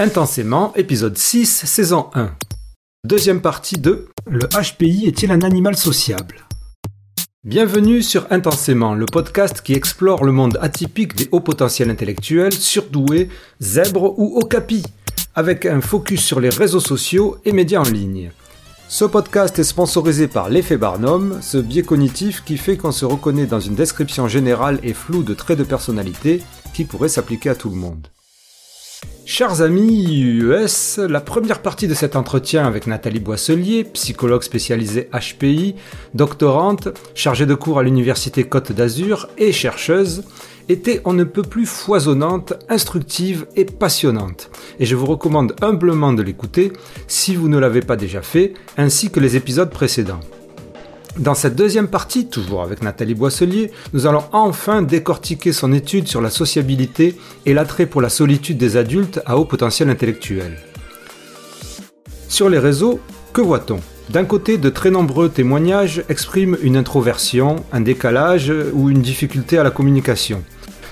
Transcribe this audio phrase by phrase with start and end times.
[0.00, 2.30] Intensément, épisode 6, saison 1.
[3.04, 6.46] Deuxième partie de Le HPI est-il un animal sociable?
[7.44, 13.28] Bienvenue sur Intensément, le podcast qui explore le monde atypique des hauts potentiels intellectuels, surdoués,
[13.60, 14.86] zèbres ou okapis,
[15.34, 18.30] avec un focus sur les réseaux sociaux et médias en ligne.
[18.88, 23.44] Ce podcast est sponsorisé par l'effet Barnum, ce biais cognitif qui fait qu'on se reconnaît
[23.44, 26.40] dans une description générale et floue de traits de personnalité
[26.72, 28.08] qui pourrait s'appliquer à tout le monde.
[29.32, 35.76] Chers amis US, la première partie de cet entretien avec Nathalie Boisselier, psychologue spécialisée HPI,
[36.14, 40.24] doctorante, chargée de cours à l'Université Côte d'Azur et chercheuse,
[40.68, 44.50] était on ne peut plus foisonnante, instructive et passionnante.
[44.80, 46.72] Et je vous recommande humblement de l'écouter
[47.06, 50.20] si vous ne l'avez pas déjà fait, ainsi que les épisodes précédents.
[51.18, 56.20] Dans cette deuxième partie, toujours avec Nathalie Boisselier, nous allons enfin décortiquer son étude sur
[56.20, 60.56] la sociabilité et l'attrait pour la solitude des adultes à haut potentiel intellectuel.
[62.28, 63.00] Sur les réseaux,
[63.32, 63.80] que voit-on?
[64.08, 69.64] D'un côté, de très nombreux témoignages expriment une introversion, un décalage ou une difficulté à
[69.64, 70.42] la communication.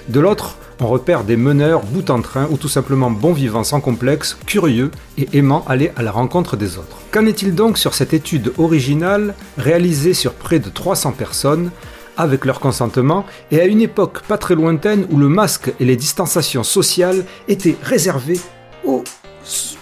[0.09, 3.81] De l'autre, on repère des meneurs bout en train ou tout simplement bons vivants sans
[3.81, 6.99] complexe, curieux et aimant aller à la rencontre des autres.
[7.11, 11.71] Qu'en est-il donc sur cette étude originale réalisée sur près de 300 personnes
[12.17, 15.97] avec leur consentement et à une époque pas très lointaine où le masque et les
[15.97, 18.41] distanciations sociales étaient réservés
[18.85, 19.05] aux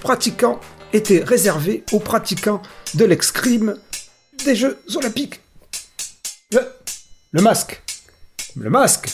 [0.03, 0.61] pratiquants
[0.93, 2.63] étaient réservés aux pratiquants
[2.95, 3.77] de l'excrime
[4.45, 5.41] des Jeux Olympiques.
[6.53, 6.61] Le,
[7.33, 7.83] le masque.
[8.57, 9.09] Le masque.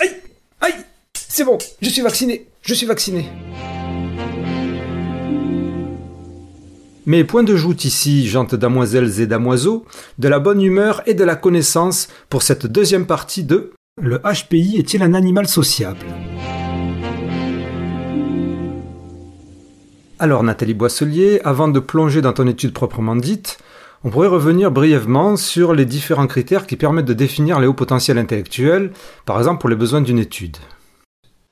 [0.00, 0.16] Aïe
[0.60, 0.74] Aïe
[1.34, 3.24] C'est bon, je suis vacciné, je suis vacciné.
[7.06, 9.86] Mais point de joute ici, gentes damoiselles et damoiseaux,
[10.18, 14.76] de la bonne humeur et de la connaissance pour cette deuxième partie de Le HPI
[14.76, 16.04] est-il un animal sociable?
[20.18, 23.56] Alors Nathalie Boisselier, avant de plonger dans ton étude proprement dite,
[24.04, 28.18] on pourrait revenir brièvement sur les différents critères qui permettent de définir les hauts potentiels
[28.18, 28.92] intellectuels,
[29.24, 30.58] par exemple pour les besoins d'une étude.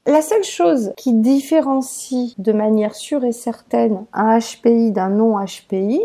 [0.06, 6.00] La seule chose qui différencie de manière sûre et certaine un HPI d'un non-HPI,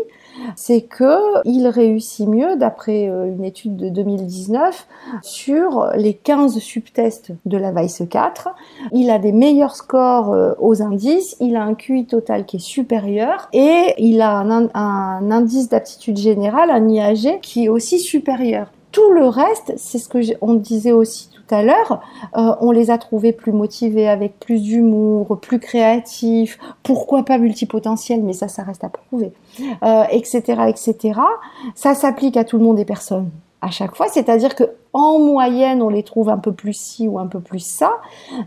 [0.54, 4.86] c'est que il réussit mieux, d'après euh, une étude de 2019,
[5.22, 8.50] sur les 15 subtests de la Vice 4.
[8.92, 12.60] Il a des meilleurs scores euh, aux indices, il a un QI total qui est
[12.60, 18.70] supérieur et il a un, indice d'aptitude générale, un IAG, qui est aussi supérieur.
[18.92, 22.00] Tout le reste, c'est ce que on disait aussi à l'heure,
[22.36, 28.22] euh, on les a trouvés plus motivés, avec plus d'humour, plus créatifs, pourquoi pas multipotentiels,
[28.22, 29.32] mais ça, ça reste à prouver,
[30.10, 31.20] etc., euh, etc.
[31.74, 33.30] Ça s'applique à tout le monde et personne
[33.62, 37.18] à chaque fois, c'est-à-dire que en moyenne, on les trouve un peu plus ci ou
[37.18, 37.92] un peu plus ça,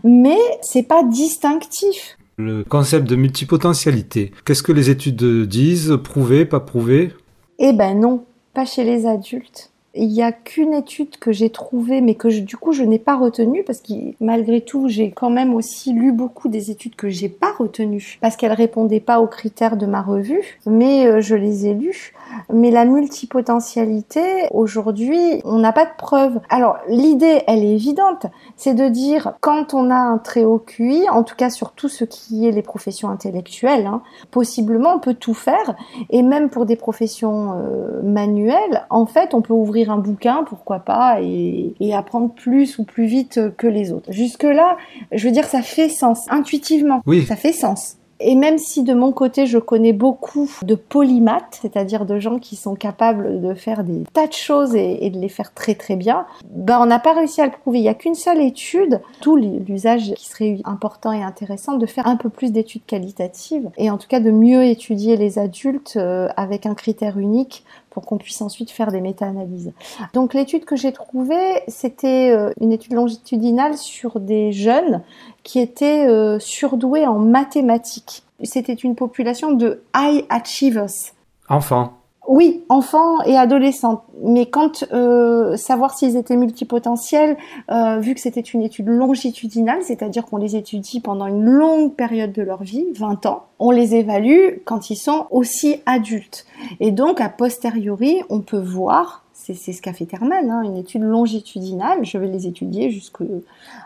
[0.02, 2.16] mais c'est pas distinctif.
[2.36, 7.12] Le concept de multipotentialité, qu'est-ce que les études disent Prouvé, pas prouvé
[7.58, 8.24] Eh ben non,
[8.54, 9.69] pas chez les adultes.
[9.94, 13.16] Il n'y a qu'une étude que j'ai trouvée, mais que du coup je n'ai pas
[13.16, 17.28] retenue parce que malgré tout j'ai quand même aussi lu beaucoup des études que j'ai
[17.28, 21.66] pas retenues parce qu'elles répondaient pas aux critères de ma revue, mais euh, je les
[21.66, 22.12] ai lues.
[22.52, 26.38] Mais la multipotentialité, aujourd'hui, on n'a pas de preuves.
[26.48, 28.26] Alors, l'idée, elle est évidente,
[28.56, 31.88] c'est de dire, quand on a un très haut QI, en tout cas sur tout
[31.88, 35.74] ce qui est les professions intellectuelles, hein, possiblement on peut tout faire,
[36.10, 40.80] et même pour des professions euh, manuelles, en fait, on peut ouvrir un bouquin, pourquoi
[40.80, 44.12] pas, et, et apprendre plus ou plus vite que les autres.
[44.12, 44.76] Jusque-là,
[45.12, 47.24] je veux dire, ça fait sens, intuitivement, oui.
[47.24, 47.96] ça fait sens.
[48.20, 52.54] Et même si de mon côté, je connais beaucoup de polymathes, c'est-à-dire de gens qui
[52.54, 56.26] sont capables de faire des tas de choses et, de les faire très très bien,
[56.50, 57.78] ben on n'a pas réussi à le prouver.
[57.78, 62.06] Il n'y a qu'une seule étude, tout l'usage qui serait important et intéressant de faire
[62.06, 66.28] un peu plus d'études qualitatives et en tout cas de mieux étudier les adultes euh,
[66.36, 69.72] avec un critère unique pour qu'on puisse ensuite faire des méta-analyses.
[70.14, 75.02] Donc l'étude que j'ai trouvée, c'était euh, une étude longitudinale sur des jeunes
[75.42, 78.22] qui étaient euh, surdoués en mathématiques.
[78.42, 81.12] C'était une population de high achievers.
[81.48, 81.99] Enfants.
[82.30, 84.04] Oui, enfants et adolescents.
[84.22, 87.36] Mais quand euh, savoir s'ils étaient multipotentiels,
[87.72, 92.30] euh, vu que c'était une étude longitudinale, c'est-à-dire qu'on les étudie pendant une longue période
[92.30, 96.46] de leur vie, 20 ans, on les évalue quand ils sont aussi adultes.
[96.78, 101.02] Et donc, a posteriori, on peut voir C'est ce qu'a fait Terman, hein, une étude
[101.02, 102.04] longitudinale.
[102.04, 103.22] Je vais les étudier jusque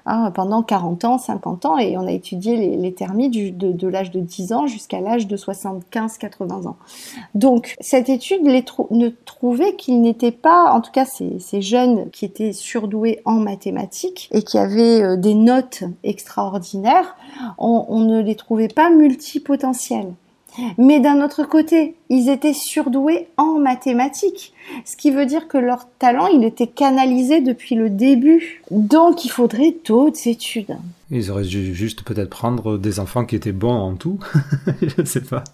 [0.04, 4.18] hein, pendant 40 ans, 50 ans, et on a étudié les, les de, l'âge de
[4.20, 6.76] 10 ans jusqu'à l'âge de 75-80 ans.
[7.34, 12.24] Donc cette étude ne trouvait qu'il n'était pas, en tout cas ces, ces, jeunes qui
[12.24, 17.16] étaient surdoués en mathématiques et qui avaient euh, des notes extraordinaires,
[17.58, 20.12] on, on ne les trouvait pas multipotentiels.
[20.78, 24.52] Mais d'un autre côté, ils étaient surdoués en mathématiques,
[24.84, 28.62] ce qui veut dire que leur talent, il était canalisé depuis le début.
[28.70, 30.76] Donc il faudrait d'autres études.
[31.10, 34.18] Ils auraient juste peut-être prendre des enfants qui étaient bons en tout,
[34.82, 35.44] je ne sais pas.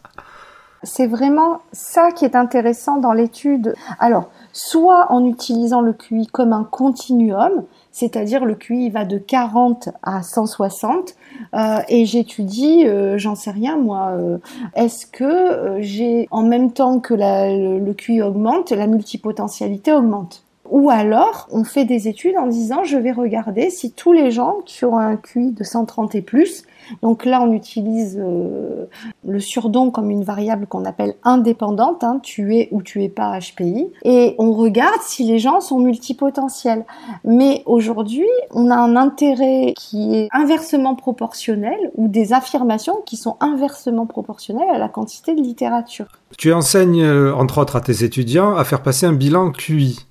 [0.82, 3.74] C'est vraiment ça qui est intéressant dans l'étude.
[3.98, 9.90] Alors, soit en utilisant le QI comme un continuum, c'est-à-dire le QI va de 40
[10.02, 11.14] à 160,
[11.54, 14.38] euh, et j'étudie, euh, j'en sais rien moi, euh,
[14.74, 20.44] est-ce que j'ai en même temps que le QI augmente, la multipotentialité augmente?
[20.70, 24.58] Ou alors, on fait des études en disant, je vais regarder si tous les gens
[24.64, 26.64] qui ont un QI de 130 et plus,
[27.02, 28.86] donc là, on utilise euh,
[29.26, 33.38] le surdon comme une variable qu'on appelle indépendante, hein, tu es ou tu es pas
[33.38, 36.84] HPI, et on regarde si les gens sont multipotentiels.
[37.24, 43.36] Mais aujourd'hui, on a un intérêt qui est inversement proportionnel ou des affirmations qui sont
[43.40, 46.06] inversement proportionnelles à la quantité de littérature.
[46.38, 50.06] Tu enseignes, euh, entre autres, à tes étudiants à faire passer un bilan QI.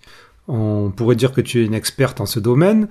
[0.50, 2.88] On pourrait dire que tu es une experte en ce domaine.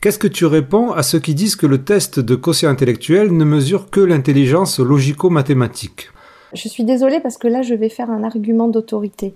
[0.00, 3.44] Qu'est-ce que tu réponds à ceux qui disent que le test de quotient intellectuel ne
[3.44, 6.08] mesure que l'intelligence logico-mathématique?
[6.54, 9.34] Je suis désolée parce que là, je vais faire un argument d'autorité.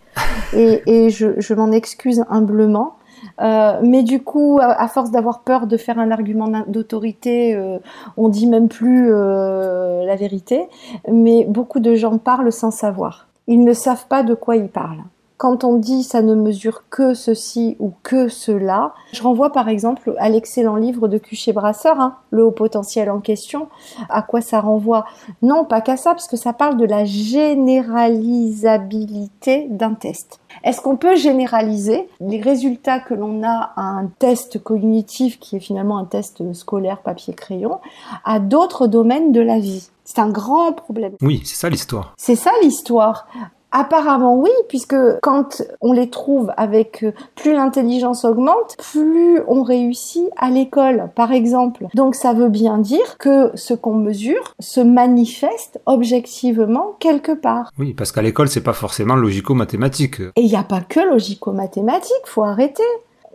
[0.55, 2.97] Et, je, m'en excuse humblement.
[3.41, 7.79] Euh, mais du coup, à, force d'avoir peur de faire un argument d'autorité, euh,
[8.17, 10.67] on dit même plus euh, la vérité.
[11.13, 13.29] Mais beaucoup de gens parlent sans savoir.
[13.47, 15.05] Ils ne savent pas de quoi ils parlent
[15.37, 20.15] quand on dit ça ne mesure que ceci ou que cela, je renvoie par exemple
[20.19, 23.69] à l'excellent livre de Cuchet-Brasseur, hein, Le haut potentiel en question.
[24.09, 25.05] À quoi ça renvoie?
[25.43, 30.39] Non, pas qu'à ça, parce que ça parle de la généralisabilité d'un test.
[30.65, 35.61] Est-ce qu'on peut généraliser les résultats que l'on a à un test cognitif, qui est
[35.61, 37.79] finalement un test scolaire papier-crayon,
[38.25, 39.91] à d'autres domaines de la vie?
[40.05, 41.17] C'est un grand problème.
[41.21, 42.15] Oui, c'est ça l'histoire.
[42.17, 43.27] C'est ça l'histoire.
[43.73, 50.29] Apparemment oui, puisque quand on les trouve avec euh, plus l'intelligence augmente, plus on réussit
[50.37, 51.87] à l'école, par exemple.
[51.95, 57.73] Donc ça veut bien dire que ce qu'on mesure se manifeste objectivement quelque part.
[57.79, 60.21] Oui, parce qu'à l'école c'est pas forcément logico-mathématique.
[60.21, 62.83] Et il n'y a pas que logico-mathématique, faut arrêter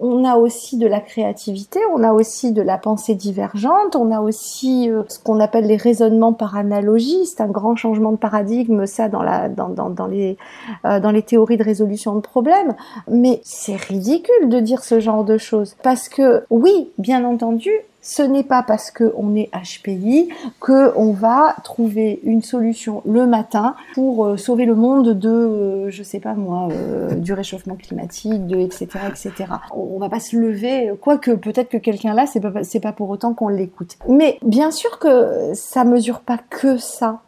[0.02, 4.20] on a aussi de la créativité, on a aussi de la pensée divergente, on a
[4.20, 7.26] aussi euh, ce qu'on appelle les raisonnements par analogie.
[7.26, 12.22] C'est un grand changement de paradigme, ça, dans, euh, dans les théories de résolution de
[12.22, 12.76] problèmes.
[13.08, 15.76] Mais c'est ridicule de dire ce genre de choses.
[15.84, 17.72] Parce que, oui, bien entendu,
[18.02, 23.76] ce n'est pas parce qu'on est HPI que on va trouver une solution le matin
[23.94, 28.48] pour euh, sauver le monde de, euh, je sais pas moi, euh, du réchauffement climatique,
[28.48, 29.32] de etc etc.
[29.76, 33.10] On, va pas se lever, quoique peut-être que quelqu'un là, c'est pas c'est pas pour
[33.10, 33.98] autant qu'on l'écoute.
[34.10, 37.22] Mais bien sûr que ça mesure pas que ça.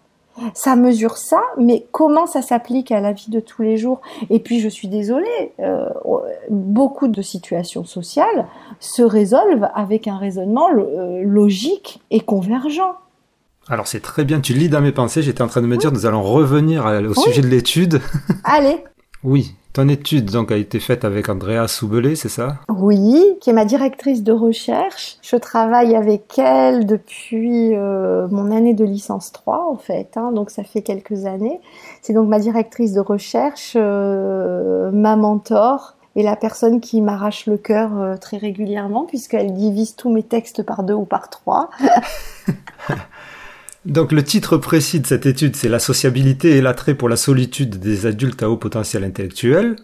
[0.53, 4.01] Ça mesure ça, mais comment ça s'applique à la vie de tous les jours?
[4.29, 5.89] Et puis, je suis désolée, euh,
[6.49, 8.47] beaucoup de situations sociales
[8.79, 12.95] se résolvent avec un raisonnement euh, logique et convergent.
[13.69, 15.91] Alors c'est très bien, tu lis dans mes pensées, j'étais en train de me dire,
[15.93, 18.01] nous allons revenir au sujet de l'étude.
[18.43, 18.83] Allez.
[19.23, 22.57] oui, ton étude donc a été faite avec Andrea Soubelé, c'est ça?
[22.69, 25.17] Oui, qui est ma directrice de recherche.
[25.23, 30.51] Je travaille avec elle depuis euh, mon année de licence 3 en fait, hein, donc
[30.51, 31.59] ça fait quelques années.
[32.03, 37.57] C'est donc ma directrice de recherche, euh, ma mentor et la personne qui m'arrache le
[37.57, 41.71] cœur euh, très régulièrement puisqu'elle divise tous mes textes par deux ou par trois.
[43.85, 47.79] Donc le titre précis de cette étude, c'est la sociabilité et l'attrait pour la solitude
[47.79, 49.75] des adultes à haut potentiel intellectuel.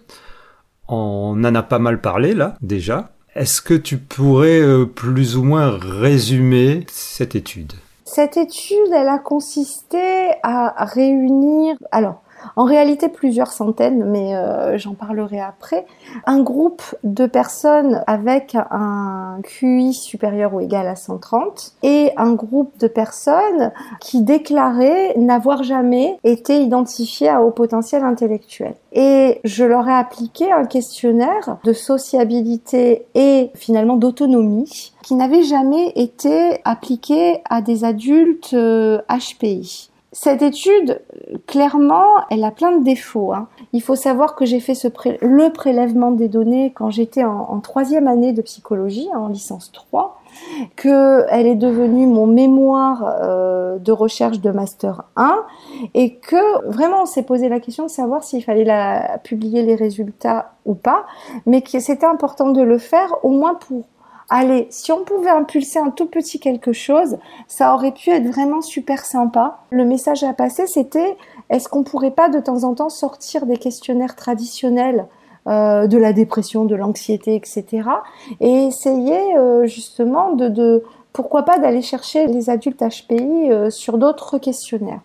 [0.87, 3.11] On en a pas mal parlé là déjà.
[3.35, 7.73] Est-ce que tu pourrais euh, plus ou moins résumer cette étude?
[8.05, 11.75] Cette étude, elle a consisté à réunir...
[11.91, 12.23] Alors,
[12.55, 15.85] en réalité plusieurs centaines, mais euh, j'en parlerai après,
[16.25, 22.77] un groupe de personnes avec un QI supérieur ou égal à 130 et un groupe
[22.79, 28.73] de personnes qui déclaraient n'avoir jamais été identifiées à haut potentiel intellectuel.
[28.91, 35.89] Et je leur ai appliqué un questionnaire de sociabilité et finalement d'autonomie qui n'avait jamais
[35.95, 39.89] été appliqué à des adultes HPI.
[40.11, 41.01] Cette étude,
[41.45, 43.31] clairement, elle a plein de défauts.
[43.31, 43.47] Hein.
[43.73, 44.73] Il faut savoir que j'ai fait
[45.21, 50.19] le prélèvement des données quand j'étais en, troisième année de psychologie, en licence 3,
[50.75, 55.43] qu'elle est devenue mon mémoire euh, de recherche de master 1
[55.93, 59.75] et que vraiment on s'est posé la question de savoir s'il fallait la, publier les
[59.75, 61.05] résultats ou pas,
[61.45, 63.85] mais que c'était important de le faire au moins pour
[64.29, 67.17] allez, si on pouvait impulser un tout petit quelque chose,
[67.47, 69.59] ça aurait pu être vraiment super sympa.
[69.71, 71.17] Le message à passer, c'était
[71.49, 75.07] est-ce qu'on pourrait pas de temps en temps sortir des questionnaires traditionnels
[75.47, 77.87] euh, de la dépression, de l'anxiété, etc.
[78.39, 80.83] et essayer euh, justement de,
[81.13, 84.99] pourquoi pas d'aller chercher les adultes HPI euh, sur d'autres questionnaires.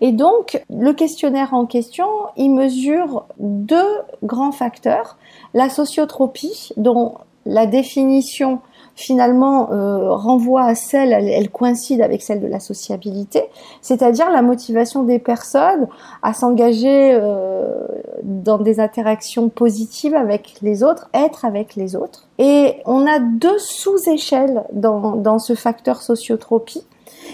[0.00, 2.06] Et donc, le questionnaire en question,
[2.36, 5.18] il mesure deux grands facteurs.
[5.54, 8.60] La sociotropie, dont la définition
[9.00, 13.42] finalement euh, renvoie à celle, elle, coïncide avec celle de la sociabilité,
[13.80, 15.88] c'est-à-dire la motivation des personnes
[16.22, 17.86] à s'engager euh,
[18.22, 22.28] dans des interactions positives avec les autres, être avec les autres.
[22.38, 26.84] Et on a deux sous-échelles dans, dans ce facteur sociotropie.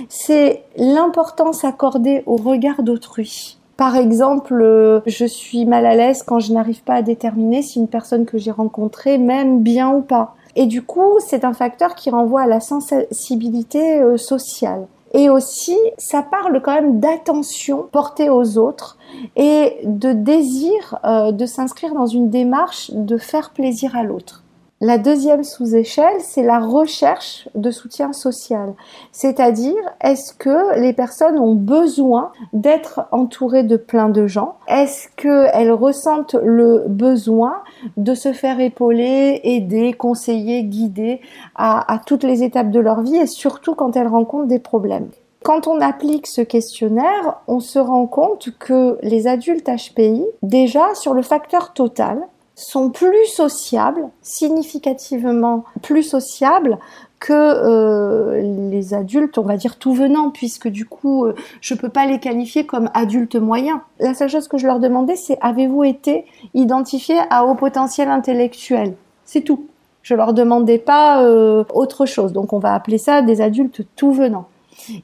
[0.08, 3.58] C'est l'importance accordée au regard d'autrui.
[3.76, 7.78] Par exemple, euh, je suis mal à l'aise quand je n'arrive pas à déterminer si
[7.78, 10.34] une personne que j'ai rencontrée m'aime bien ou pas.
[10.56, 14.88] Et du coup, c'est un facteur qui renvoie à la sensibilité euh, sociale.
[15.12, 18.98] Et aussi, ça parle quand même d'attention portée aux autres
[19.36, 24.42] et de désir euh, de s'inscrire dans une démarche de faire plaisir à l'autre.
[24.82, 28.74] La deuxième sous-échelle, c'est la recherche de soutien social.
[29.10, 34.56] C'est-à-dire, est-ce que les personnes ont besoin d'être entourées de plein de gens?
[34.68, 37.62] Est-ce qu'elles ressentent le besoin
[37.96, 41.22] de se faire épauler, aider, conseiller, guider
[41.54, 45.08] à, toutes les étapes de leur vie et surtout quand elles rencontrent des problèmes?
[45.42, 51.14] Quand on applique ce questionnaire, on se rend compte que les adultes HPI, déjà sur
[51.14, 52.26] le facteur total,
[52.56, 56.78] sont plus sociables, significativement plus sociables
[57.20, 61.88] que euh, les adultes, on va dire tout venant, puisque du coup, euh, je peux
[61.88, 63.78] pas les qualifier comme adultes moyens.
[64.00, 68.94] La seule chose que je leur demandais, c'est avez-vous été identifié à haut potentiel intellectuel?
[69.24, 69.66] C'est tout.
[70.02, 72.32] Je leur demandais pas euh, autre chose.
[72.32, 74.46] Donc, on va appeler ça des adultes tout venant.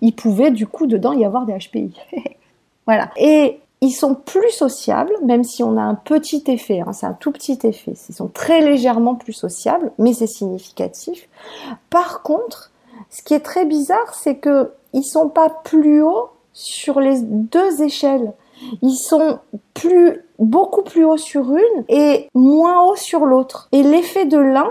[0.00, 1.94] Il pouvait du coup dedans y avoir des HPI.
[2.86, 3.10] voilà.
[3.16, 7.14] Et ils sont plus sociables, même si on a un petit effet, hein, c'est un
[7.14, 7.94] tout petit effet.
[8.08, 11.28] Ils sont très légèrement plus sociables, mais c'est significatif.
[11.90, 12.70] Par contre,
[13.10, 17.82] ce qui est très bizarre, c'est que ils sont pas plus hauts sur les deux
[17.82, 18.32] échelles.
[18.82, 19.40] Ils sont
[19.74, 23.68] plus, beaucoup plus hauts sur une et moins hauts sur l'autre.
[23.72, 24.70] Et l'effet de l'un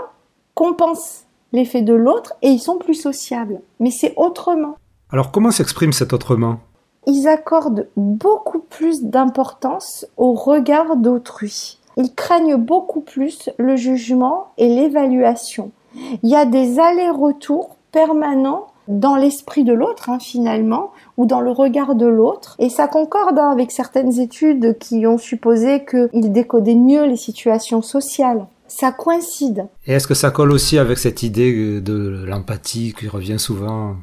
[0.54, 3.60] compense l'effet de l'autre et ils sont plus sociables.
[3.78, 4.76] Mais c'est autrement.
[5.10, 6.60] Alors comment s'exprime cet autrement?
[7.06, 11.78] Ils accordent beaucoup plus d'importance au regard d'autrui.
[11.96, 15.72] Ils craignent beaucoup plus le jugement et l'évaluation.
[15.94, 21.50] Il y a des allers-retours permanents dans l'esprit de l'autre, hein, finalement, ou dans le
[21.50, 22.56] regard de l'autre.
[22.58, 27.82] Et ça concorde hein, avec certaines études qui ont supposé qu'ils décodaient mieux les situations
[27.82, 28.46] sociales.
[28.66, 29.66] Ça coïncide.
[29.86, 33.96] Et est-ce que ça colle aussi avec cette idée de l'empathie qui revient souvent?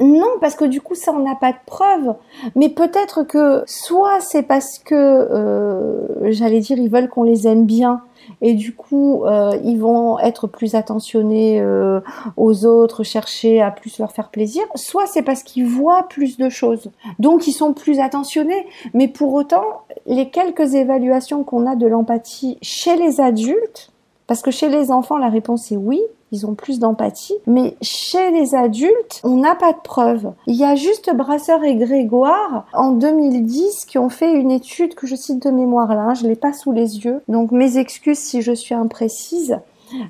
[0.00, 2.14] Non, parce que du coup, ça, on n'a pas de preuve.
[2.54, 7.64] Mais peut-être que soit c'est parce que, euh, j'allais dire, ils veulent qu'on les aime
[7.64, 8.02] bien.
[8.40, 12.00] Et du coup, euh, ils vont être plus attentionnés euh,
[12.36, 14.62] aux autres, chercher à plus leur faire plaisir.
[14.74, 16.90] Soit c'est parce qu'ils voient plus de choses.
[17.18, 18.66] Donc, ils sont plus attentionnés.
[18.94, 19.64] Mais pour autant,
[20.06, 23.90] les quelques évaluations qu'on a de l'empathie chez les adultes,
[24.26, 26.02] parce que chez les enfants, la réponse est oui,
[26.32, 27.34] ils ont plus d'empathie.
[27.46, 30.32] Mais chez les adultes, on n'a pas de preuves.
[30.46, 35.06] Il y a juste Brasseur et Grégoire en 2010 qui ont fait une étude que
[35.06, 37.22] je cite de mémoire là, hein, je l'ai pas sous les yeux.
[37.28, 39.58] Donc mes excuses si je suis imprécise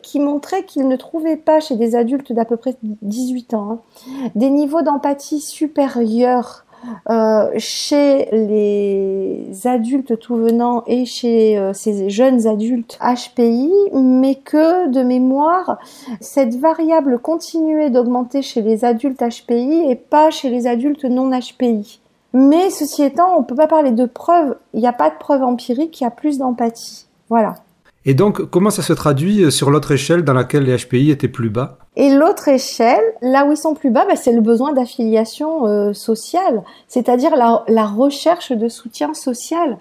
[0.02, 4.30] qui montrait qu'ils ne trouvaient pas chez des adultes d'à peu près 18 ans hein,
[4.34, 6.64] des niveaux d'empathie supérieurs
[7.10, 14.90] euh, chez les adultes tout venant et chez euh, ces jeunes adultes HPI, mais que
[14.90, 15.78] de mémoire,
[16.20, 22.00] cette variable continuait d'augmenter chez les adultes HPI et pas chez les adultes non HPI.
[22.34, 25.42] Mais ceci étant, on peut pas parler de preuves, il n'y a pas de preuve
[25.42, 27.06] empirique, il y a plus d'empathie.
[27.30, 27.54] Voilà.
[28.04, 31.50] Et donc, comment ça se traduit sur l'autre échelle dans laquelle les HPI étaient plus
[31.50, 31.78] bas?
[32.00, 35.92] Et l'autre échelle, là où ils sont plus bas, bah, c'est le besoin d'affiliation euh,
[35.92, 39.78] sociale, c'est-à-dire la, recherche de soutien social.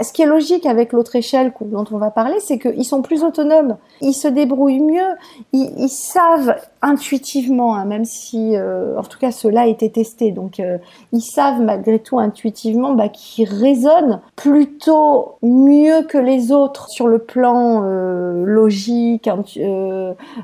[0.00, 3.22] Ce qui est logique avec l'autre échelle dont on va parler, c'est qu'ils sont plus
[3.22, 5.10] autonomes, ils se débrouillent mieux,
[5.52, 10.30] ils, ils savent intuitivement, hein, même si, euh, en tout cas, cela a été testé,
[10.30, 10.78] donc euh,
[11.12, 17.18] ils savent malgré tout intuitivement bah, qu'ils raisonnent plutôt mieux que les autres sur le
[17.18, 19.28] plan logique,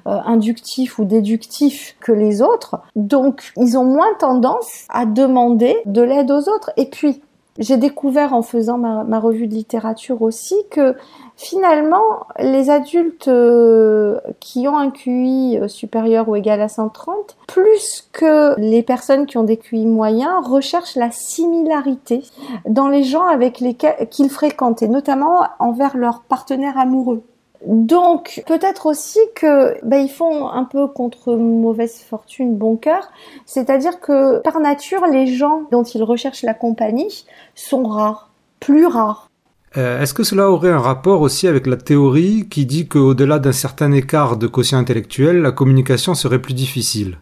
[0.05, 2.81] inductif ou déductif que les autres.
[2.97, 6.71] Donc, ils ont moins tendance à demander de l'aide aux autres.
[6.77, 7.21] Et puis,
[7.59, 10.97] j'ai découvert en faisant ma, revue de littérature aussi que
[11.37, 18.09] finalement, les adultes euh, qui ont un QI euh, supérieur ou égal à 130, plus
[18.13, 22.25] que les personnes qui ont des QI moyens, recherchent la similarité
[22.69, 27.23] dans les gens avec lesquels qu'ils fréquentent, et notamment envers leurs partenaires amoureux.
[27.67, 33.11] Donc peut-être aussi que ben, ils font un peu contre mauvaise fortune bon cœur,
[33.47, 38.31] c'est-à-dire que par nature les gens dont ils recherchent la compagnie sont rares,
[38.61, 39.31] plus rares.
[39.77, 43.53] Euh, est-ce que cela aurait un rapport aussi avec la théorie qui dit qu'au-delà d'un
[43.53, 47.19] certain écart de quotient intellectuel, la communication serait plus difficile?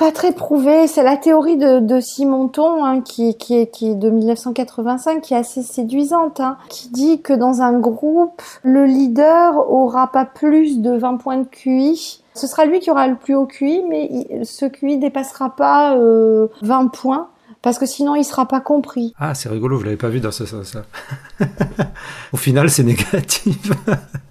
[0.00, 0.86] Pas très prouvé.
[0.86, 6.40] C'est la théorie de, de Simonton hein, qui, est, de 1985, qui est assez séduisante,
[6.40, 11.36] hein, qui dit que dans un groupe, le leader aura pas plus de 20 points
[11.36, 12.22] de QI.
[12.32, 16.48] Ce sera lui qui aura le plus haut QI, mais ce QI dépassera pas euh,
[16.62, 17.28] 20 points
[17.60, 19.12] parce que sinon il sera pas compris.
[19.18, 20.84] Ah, c'est rigolo, vous l'avez pas vu dans ce sens-là.
[22.32, 23.70] Au final, c'est négatif.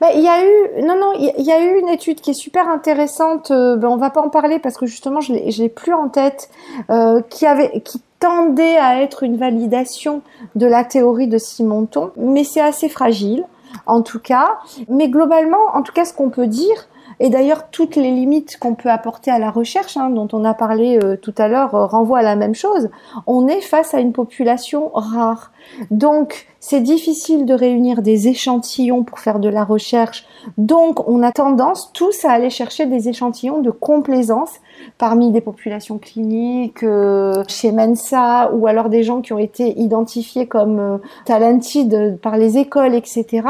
[0.00, 2.34] Bah, il y a eu, non, non, il y a eu une étude qui est
[2.34, 3.50] super intéressante.
[3.50, 6.50] Euh, ben, on va pas en parler parce que justement, je l'ai, plus en tête,
[6.90, 10.22] euh, qui avait, qui tendait à être une validation
[10.56, 13.44] de la théorie de Simonton, mais c'est assez fragile,
[13.86, 14.58] en tout cas.
[14.88, 16.88] Mais globalement, en tout cas, ce qu'on peut dire,
[17.20, 20.54] et d'ailleurs, toutes les limites qu'on peut apporter à la recherche, hein, dont on a
[20.54, 22.90] parlé euh, tout à l'heure, euh, renvoient à la même chose.
[23.26, 25.52] On est face à une population rare.
[25.90, 30.26] Donc, c'est difficile de réunir des échantillons pour faire de la recherche.
[30.58, 34.52] Donc, on a tendance tous à aller chercher des échantillons de complaisance
[34.96, 40.46] parmi des populations cliniques, euh, chez Mensa, ou alors des gens qui ont été identifiés
[40.46, 43.42] comme talented par les écoles, etc.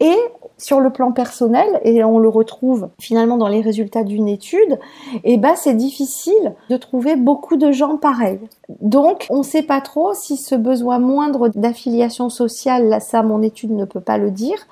[0.00, 0.16] Et
[0.58, 4.78] sur le plan personnel, et on le retrouve finalement dans les résultats d'une étude,
[5.24, 8.40] et eh ben c'est difficile de trouver beaucoup de gens pareils.
[8.80, 13.42] Donc, on ne sait pas trop si ce besoin moindre d'affiliation sociale, là ça mon
[13.42, 14.66] étude ne peut pas le dire,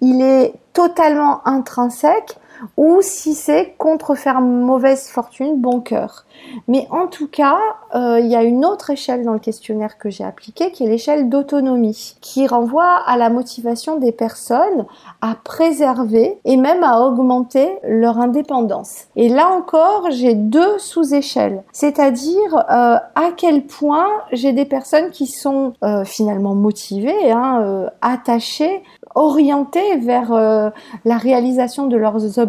[0.00, 2.36] il est totalement intrinsèque
[2.76, 6.24] ou si c'est contre faire mauvaise fortune, bon cœur.
[6.68, 7.58] Mais en tout cas,
[7.94, 10.88] euh, il y a une autre échelle dans le questionnaire que j'ai appliqué, qui est
[10.88, 14.86] l'échelle d'autonomie, qui renvoie à la motivation des personnes
[15.20, 19.04] à préserver et même à augmenter leur indépendance.
[19.16, 25.26] Et là encore, j'ai deux sous-échelles, c'est-à-dire euh, à quel point j'ai des personnes qui
[25.26, 28.82] sont euh, finalement motivées, hein, attachées
[29.14, 30.32] orientés vers
[31.04, 32.45] la réalisation de leurs objectifs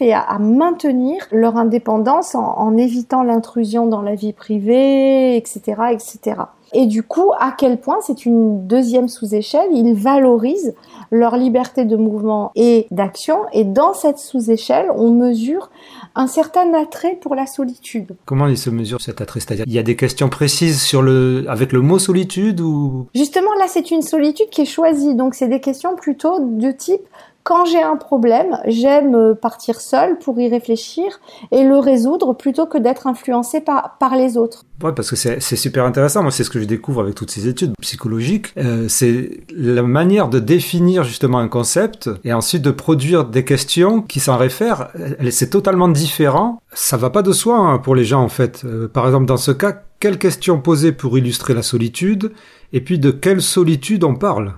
[0.00, 5.60] et à, maintenir leur indépendance en, en évitant l'intrusion dans la vie privée, etc.,
[5.92, 6.42] etc.
[6.72, 10.74] Et du coup, à quel point c'est une deuxième sous-échelle, ils valorisent
[11.10, 13.40] leur liberté de mouvement et d'action.
[13.52, 15.70] Et dans cette sous-échelle, on mesure
[16.14, 18.16] un certain attrait pour la solitude.
[18.24, 19.40] Comment il se mesure cet attrait?
[19.40, 23.06] C'est-à-dire, il y a des questions précises sur le, avec le mot solitude ou?
[23.14, 25.16] Justement, là, c'est une solitude qui est choisie.
[25.16, 27.02] Donc, c'est des questions plutôt de type
[27.42, 32.78] quand j'ai un problème, j'aime partir seul pour y réfléchir et le résoudre plutôt que
[32.78, 34.64] d'être influencé par, par les autres.
[34.82, 36.22] Ouais, parce que c'est super intéressant.
[36.22, 38.54] Moi, c'est ce que je découvre avec toutes ces études psychologiques.
[38.56, 44.00] Euh, c'est la manière de définir justement un concept et ensuite de produire des questions
[44.00, 44.88] qui s'en réfèrent.
[45.30, 46.60] C'est totalement différent.
[46.72, 48.62] Ça va pas de soi hein, pour les gens en fait.
[48.64, 52.32] Euh, par exemple, dans ce cas, quelle question poser pour illustrer la solitude
[52.72, 54.54] et puis de quelle solitude on parle?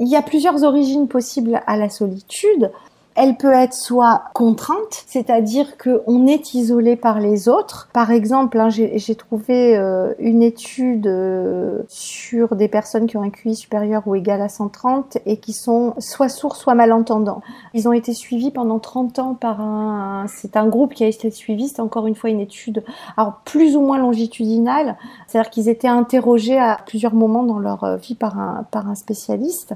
[0.00, 2.70] Il y a plusieurs origines possibles à la solitude.
[3.16, 7.88] Elle peut être soit contrainte, c'est-à-dire qu'on est isolé par les autres.
[7.92, 13.30] Par exemple, hein, j'ai trouvé euh, une étude euh, sur des personnes qui ont un
[13.30, 17.42] QI supérieur ou égal à 130 et qui sont soit sourds, soit malentendants.
[17.74, 20.26] Ils ont été suivis pendant 30 ans par un...
[20.28, 22.84] C'est un groupe qui a été suivi, c'est encore une fois une étude
[23.16, 24.96] alors plus ou moins longitudinale,
[25.26, 28.94] c'est-à-dire qu'ils étaient interrogés à plusieurs moments dans leur euh, vie par un, par un
[28.94, 29.74] spécialiste.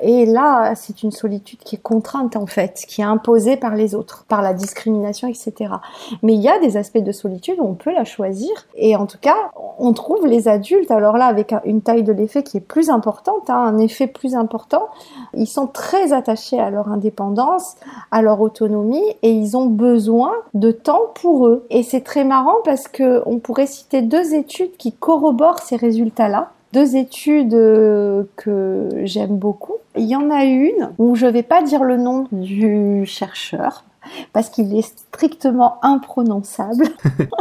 [0.00, 3.74] Et là, c'est une solitude qui est contrainte en fait fait, qui est imposée par
[3.74, 5.74] les autres, par la discrimination, etc.
[6.22, 8.50] Mais il y a des aspects de solitude où on peut la choisir.
[8.76, 9.36] Et en tout cas,
[9.78, 13.48] on trouve les adultes, alors là, avec une taille de l'effet qui est plus importante,
[13.48, 14.88] hein, un effet plus important,
[15.34, 17.76] ils sont très attachés à leur indépendance,
[18.10, 21.66] à leur autonomie, et ils ont besoin de temps pour eux.
[21.70, 26.50] Et c'est très marrant parce que on pourrait citer deux études qui corroborent ces résultats-là
[26.72, 29.76] deux études euh, que j'aime beaucoup.
[29.96, 33.84] Il y en a une où je vais pas dire le nom du chercheur
[34.32, 36.84] parce qu'il est strictement imprononçable.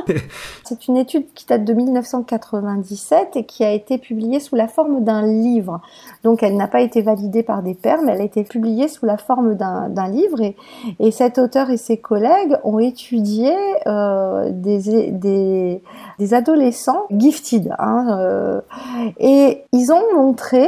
[0.64, 5.04] c'est une étude qui date de 1997 et qui a été publiée sous la forme
[5.04, 5.82] d'un livre.
[6.24, 9.06] Donc elle n'a pas été validée par des pairs, mais elle a été publiée sous
[9.06, 10.42] la forme d'un livre.
[10.42, 10.56] Et,
[11.00, 13.54] et, cet auteur et ses collègues ont étudié
[13.88, 15.82] euh, des, des,
[16.20, 17.74] des, adolescents gifted.
[17.80, 18.62] Hein, euh,
[19.20, 20.68] et ils ont montré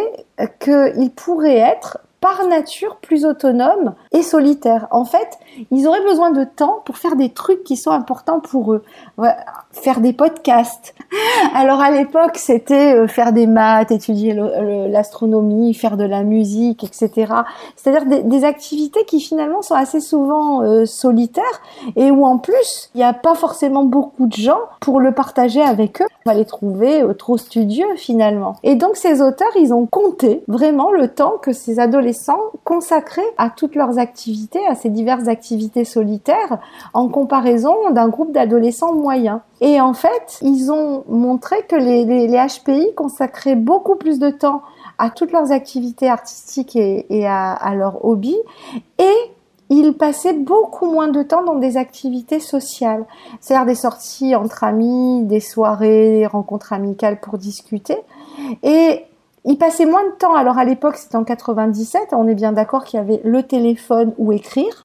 [0.60, 4.88] qu'ils pourraient être par nature plus autonomes et solitaires.
[4.92, 5.40] En fait,
[5.72, 8.84] ils auraient besoin de temps pour faire des trucs qui sont importants pour eux.
[9.72, 10.94] Faire des podcasts.
[11.56, 14.34] Alors à l'époque, c'était euh, faire des maths, étudier
[14.90, 17.34] l'astronomie, faire de la musique, etc.
[17.76, 21.44] C'est-à-dire des, activités qui finalement sont assez souvent euh, solitaires
[21.96, 25.62] et où en plus, il n'y a pas forcément beaucoup de gens pour le partager
[25.62, 26.06] avec eux.
[26.26, 28.56] On va les trouver euh, trop studieux finalement.
[28.64, 32.17] Et donc ces auteurs, ils ont compté vraiment le temps que ces adolescents
[32.64, 36.60] consacrés à toutes leurs activités, à ces diverses activités solitaires,
[36.94, 39.40] en comparaison d'un groupe d'adolescents moyens.
[39.62, 44.62] Et en fait, ils ont montré que les, HPI consacraient beaucoup plus de temps
[44.98, 48.40] à toutes leurs activités artistiques et, à, à leurs hobbies,
[48.98, 49.14] et
[49.70, 53.06] ils passaient beaucoup moins de temps dans des activités sociales,
[53.42, 57.98] c'est-à-dire des sorties entre amis, des soirées, des rencontres amicales pour discuter.
[58.64, 59.04] Et
[59.48, 60.36] il passait moins de temps.
[60.36, 62.10] Alors à l'époque, c'était en 97.
[62.12, 64.84] On est bien d'accord qu'il y avait le téléphone ou écrire.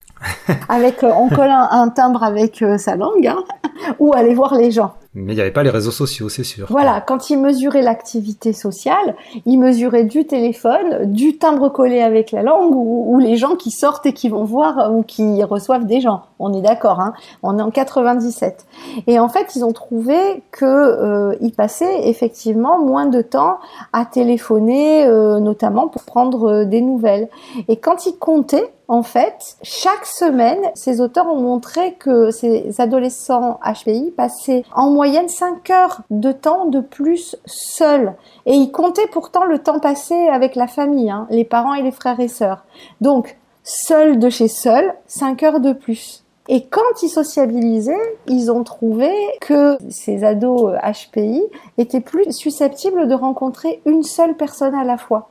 [0.68, 3.42] avec, euh, on colle un, timbre avec euh, sa langue, hein,
[3.98, 4.94] ou aller voir les gens.
[5.14, 6.66] Mais il n'y avait pas les réseaux sociaux, c'est sûr.
[6.70, 12.42] Voilà, quand il mesurait l'activité sociale, il mesurait du téléphone, du timbre collé avec la
[12.42, 16.22] langue, ou, les gens qui sortent et qui vont voir ou qui reçoivent des gens.
[16.38, 18.64] On est d'accord, hein On est en 97.
[19.06, 23.58] Et en fait, ils ont trouvé que euh, ils passaient effectivement moins de temps
[23.92, 27.28] à téléphoner, euh, notamment pour prendre euh, des nouvelles.
[27.68, 33.58] Et quand ils comptaient, en fait, chaque semaine, ces auteurs ont montré que ces adolescents
[33.64, 38.14] HPI passaient en moyenne 5 heures de temps de plus seuls.
[38.46, 41.92] Et ils comptaient pourtant le temps passé avec la famille, hein, les parents et les
[41.92, 42.64] frères et sœurs.
[43.00, 46.24] Donc, seuls de chez seuls, 5 heures de plus.
[46.48, 49.10] Et quand ils sociabilisaient, ils ont trouvé
[49.40, 51.42] que ces ados HPI
[51.78, 55.28] étaient plus susceptibles de rencontrer une seule personne à la fois.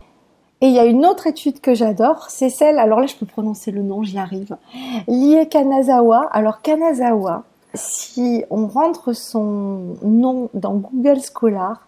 [0.61, 3.25] Et il y a une autre étude que j'adore, c'est celle, alors là je peux
[3.25, 4.57] prononcer le nom, j'y arrive,
[5.07, 6.29] Lie Kanazawa.
[6.31, 11.87] Alors Kanazawa, si on rentre son nom dans Google Scholar,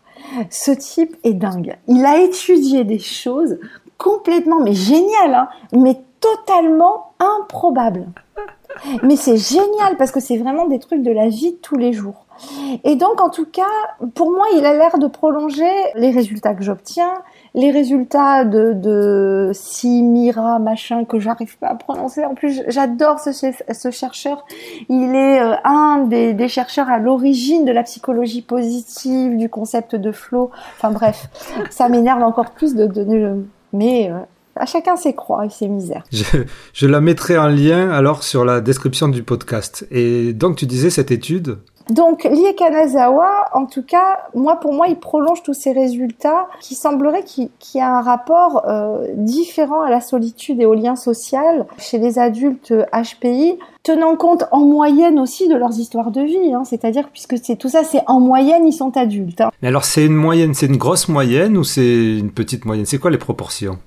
[0.50, 1.78] ce type est dingue.
[1.88, 3.58] Il a étudié des choses
[3.98, 8.08] complètement, mais géniales, hein, mais totalement improbables.
[9.04, 11.93] Mais c'est génial parce que c'est vraiment des trucs de la vie de tous les
[11.93, 12.22] jours.
[12.84, 13.63] Et donc, en tout cas,
[14.15, 17.13] pour moi, il a l'air de prolonger les résultats que j'obtiens,
[17.56, 22.26] les résultats de, de Simira, machin, que j'arrive pas à prononcer.
[22.26, 24.46] En plus, j'adore ce, ce, chercheur.
[24.89, 30.12] Il est euh, un des, chercheurs à l'origine de la psychologie positive, du concept de
[30.12, 30.52] flow.
[30.78, 31.30] Enfin bref,
[31.69, 33.30] ça m'énerve encore plus de donner
[33.72, 34.19] Mais euh,
[34.56, 36.04] à chacun ses croix et ses misères.
[36.74, 39.88] Je, la mettrai en lien alors sur la description du podcast.
[39.91, 41.58] Et donc tu disais cette étude
[41.89, 46.76] donc, Lie Kanazawa, en tout cas, moi, pour moi, il prolonge tous ces résultats qui
[46.76, 51.65] semblerait qu'il y a un rapport euh, différent à la solitude et au lien social
[51.78, 56.54] chez les adultes HPI, tenant compte en moyenne aussi de leurs histoires de vie.
[56.54, 59.41] Hein, C'est-à-dire, puisque c'est tout ça, c'est en moyenne, ils sont adultes.
[59.41, 59.52] Hein.
[59.62, 62.86] Mais alors, c'est une moyenne, c'est une grosse moyenne ou c'est une petite moyenne?
[62.86, 63.78] C'est quoi les proportions?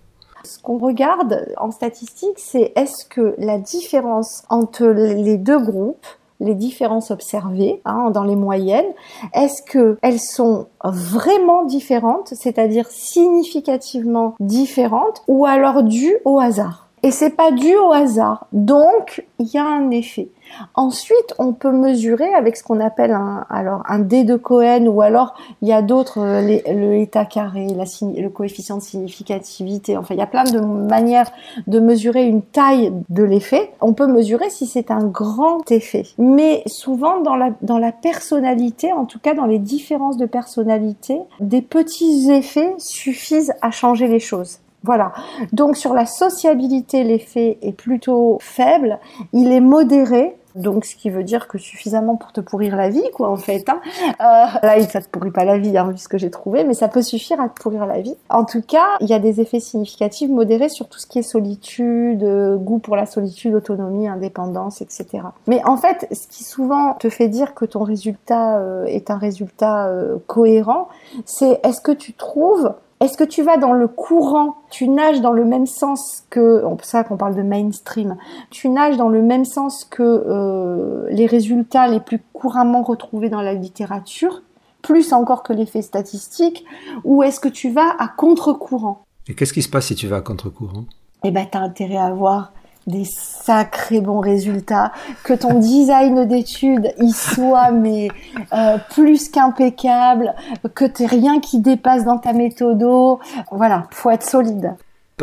[0.45, 6.07] Ce qu'on regarde en statistique, c'est est-ce que la différence entre les deux groupes
[6.40, 8.92] les différences observées hein, dans les moyennes,
[9.35, 16.86] est-ce que elles sont vraiment différentes, c'est-à-dire significativement différentes, ou alors dues au hasard?
[17.03, 20.29] Et c'est pas dû au hasard, donc il y a un effet.
[20.75, 25.03] Ensuite, on peut mesurer avec ce qu'on appelle un, alors un D de Cohen ou
[25.03, 29.97] alors il y a d'autres, euh, le état carré, la, le coefficient de significativité.
[29.97, 31.31] Enfin, il y a plein de manières
[31.67, 33.73] de mesurer une taille de l'effet.
[33.81, 36.05] On peut mesurer si c'est un grand effet.
[36.19, 41.21] Mais souvent dans la, dans la personnalité, en tout cas dans les différences de personnalité,
[41.41, 44.61] des petits effets suffisent à changer les choses.
[44.87, 45.12] Voilà.
[45.53, 49.01] Donc sur la sociabilité, l'effet est plutôt faible.
[49.33, 53.05] Il est modéré donc ce qui veut dire que suffisamment pour te pourrir la vie,
[53.14, 53.68] quoi, en fait.
[53.68, 53.81] Hein.
[54.20, 56.75] Euh, là, ça te pourrit pas la vie, hein, vu ce que j'ai trouvé, mais
[56.75, 58.16] ça peut suffire à te pourrir la vie.
[58.31, 61.22] En tout cas, il y a des effets significatifs modérés sur tout ce qui est
[61.22, 65.25] solitude, euh, goût pour la solitude, autonomie, indépendance, etc.
[65.46, 69.18] Mais en fait, ce qui souvent te fait dire que ton résultat euh, est un
[69.18, 69.90] résultat
[70.27, 70.88] cohérent,
[71.27, 74.57] c'est est-ce que tu trouves est-ce que tu vas dans le courant?
[74.71, 78.17] Tu nages dans le même sens que, c'est ça qu'on parle de mainstream,
[78.51, 83.43] tu nages dans le même sens que euh, les résultats les plus couramment retrouvés dans
[83.43, 84.43] la littérature,
[84.83, 86.65] plus encore que l'effet statistique,
[87.05, 89.03] ou est-ce que tu vas à contre-courant?
[89.29, 90.85] Et qu'est-ce qui se passe si tu vas à contre-courant?
[91.25, 92.53] Eh ben, t'as intérêt à voir
[92.87, 94.92] des sacrés bons résultats,
[95.25, 98.09] que ton design d'études y soit mais
[98.53, 100.35] euh, plus qu'impeccable,
[100.75, 103.20] que t'aies rien qui dépasse dans ta méthodo.
[103.51, 104.75] Voilà, faut être solide.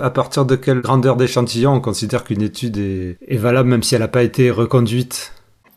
[0.02, 3.94] À partir de quelle grandeur d'échantillon on considère qu'une étude est, est valable même si
[3.94, 5.33] elle n'a pas été reconduite?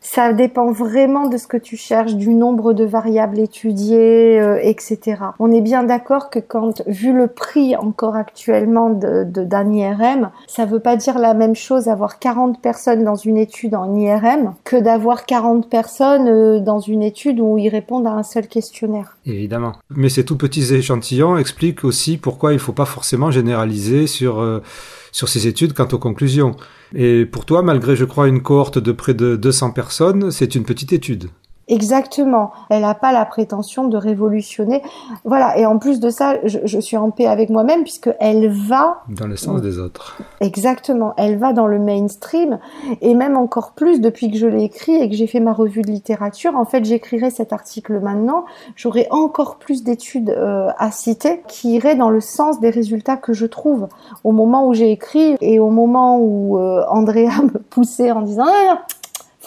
[0.09, 5.17] Ça dépend vraiment de ce que tu cherches, du nombre de variables étudiées, euh, etc.
[5.37, 10.79] On est bien d'accord que quand, vu le prix encore actuellement d'un IRM, ça veut
[10.79, 15.25] pas dire la même chose avoir 40 personnes dans une étude en IRM que d'avoir
[15.25, 19.17] 40 personnes euh, dans une étude où ils répondent à un seul questionnaire.
[19.25, 19.73] Évidemment.
[19.89, 24.63] Mais ces tout petits échantillons expliquent aussi pourquoi il faut pas forcément généraliser sur, euh,
[25.11, 26.55] sur ces études quant aux conclusions.
[26.95, 30.63] Et pour toi, malgré, je crois, une cohorte de près de 200 personnes, c'est une
[30.63, 31.29] petite étude.
[31.67, 32.51] Exactement.
[32.69, 34.81] Elle n'a pas la prétention de révolutionner.
[35.25, 35.57] Voilà.
[35.57, 39.27] Et en plus de ça, je, suis en paix avec moi-même puisque elle va dans
[39.27, 40.17] le sens des autres.
[40.39, 41.13] Exactement.
[41.17, 42.59] Elle va dans le mainstream
[43.01, 45.81] et même encore plus depuis que je l'ai écrit et que j'ai fait ma revue
[45.81, 46.55] de littérature.
[46.55, 48.45] En fait, j'écrirai cet article maintenant.
[48.75, 53.33] J'aurai encore plus d'études euh, à citer qui iraient dans le sens des résultats que
[53.33, 53.87] je trouve
[54.23, 58.45] au moment où j'ai écrit et au moment où euh, Andrea me poussait en disant
[58.47, 58.83] ah,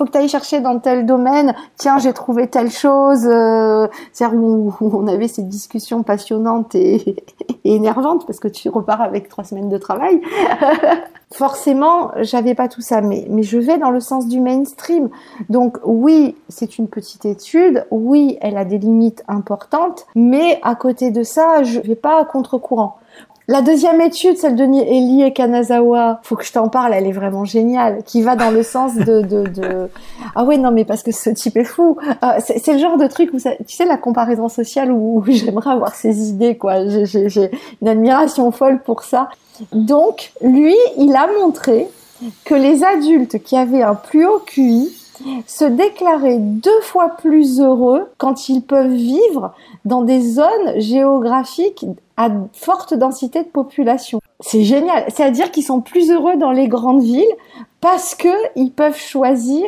[0.01, 1.55] faut que tu ailles chercher dans tel domaine.
[1.77, 3.27] Tiens, j'ai trouvé telle chose.
[3.27, 7.17] Euh, c'est-à-dire où, on avait ces discussions passionnantes et,
[7.65, 10.23] et, énervantes parce que tu repars avec trois semaines de travail.
[11.35, 15.11] Forcément, j'avais pas tout ça, mais, mais je vais dans le sens du mainstream.
[15.51, 17.87] Donc oui, c'est une petite étude.
[17.91, 22.25] Oui, elle a des limites importantes, mais à côté de ça, je vais pas à
[22.25, 22.97] contre-courant.
[23.51, 27.13] La deuxième étude, celle de Eli et Kanazawa, faut que je t'en parle, elle est
[27.13, 29.89] vraiment géniale, qui va dans le sens de, de, de...
[30.37, 31.97] ah ouais non mais parce que ce type est fou.
[32.23, 35.97] Euh, c'est le genre de truc où tu sais la comparaison sociale où, j'aimerais avoir
[35.97, 36.87] ses idées quoi.
[36.87, 37.51] J'ai
[37.83, 39.31] une admiration folle pour ça.
[39.73, 41.89] Donc lui, il a montré
[42.45, 44.97] que les adultes qui avaient un plus haut QI
[45.47, 49.53] se déclarer deux fois plus heureux quand ils peuvent vivre
[49.85, 54.21] dans des zones géographiques à forte densité de population.
[54.41, 55.05] C'est génial.
[55.09, 57.25] C'est-à-dire qu'ils sont plus heureux dans les grandes villes
[57.81, 59.65] parce que ils peuvent choisir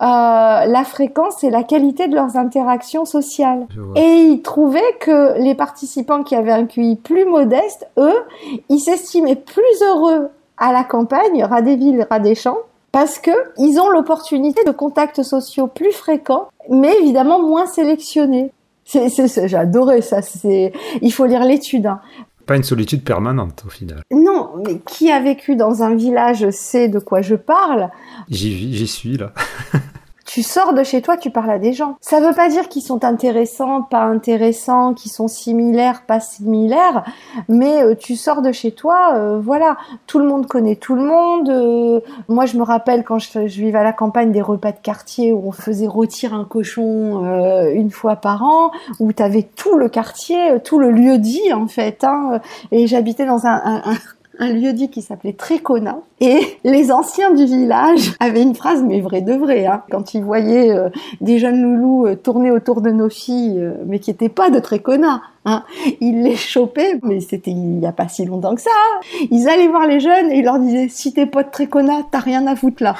[0.00, 3.66] euh, la fréquence et la qualité de leurs interactions sociales.
[3.94, 8.24] Et ils trouvaient que les participants qui avaient un QI plus modeste, eux,
[8.68, 12.58] ils s'estimaient plus heureux à la campagne, ras des villes, ras des champs,
[12.92, 18.52] parce que ils ont l'opportunité de contacts sociaux plus fréquents, mais évidemment moins sélectionnés.
[18.84, 20.22] C'est, c'est, adoré ça.
[20.22, 21.86] C'est, il faut lire l'étude.
[21.86, 22.00] Hein.
[22.46, 24.02] Pas une solitude permanente au final.
[24.10, 27.90] Non, mais qui a vécu dans un village sait de quoi je parle.
[28.28, 29.32] J'y, j'y suis là.
[30.32, 31.96] tu sors de chez toi, tu parles à des gens.
[32.00, 37.04] Ça veut pas dire qu'ils sont intéressants, pas intéressants, qu'ils sont similaires, pas similaires,
[37.50, 41.04] mais euh, tu sors de chez toi, euh, voilà, tout le monde connaît tout le
[41.04, 41.50] monde.
[41.50, 45.34] Euh, moi, je me rappelle quand je, vivais à la campagne des repas de quartier
[45.34, 47.22] où on faisait rôtir un cochon
[47.74, 51.66] une fois par an, où tu avais tout le quartier, tout le lieu dit en
[51.66, 52.04] fait.
[52.04, 52.40] Hein,
[52.70, 53.94] et j'habitais dans un, un
[54.38, 55.98] un lieu dit qui s'appelait Trécona.
[56.20, 60.22] Et les anciens du village avaient une phrase, mais vrai de vrai, hein, quand ils
[60.22, 60.88] voyaient euh,
[61.20, 64.58] des jeunes loulous euh, tourner autour de nos filles, euh, mais qui n'étaient pas de
[64.58, 65.22] Trécona.
[65.44, 65.64] Hein,
[66.00, 68.70] ils les chopaient, mais c'était il n'y a pas si longtemps que ça.
[68.70, 69.00] Hein.
[69.30, 72.20] Ils allaient voir les jeunes et ils leur disaient si t'es pas de Trécona, t'as
[72.20, 72.94] rien à foutre là.